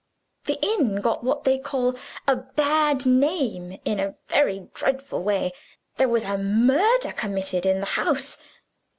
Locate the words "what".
1.23-1.43